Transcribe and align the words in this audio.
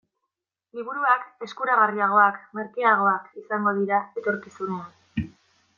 Liburuak 0.77 1.27
eskuragarriagoak, 1.47 2.41
merkeagoak, 2.61 3.29
izango 3.43 3.75
dira 3.83 4.01
etorkizunean. 4.23 5.29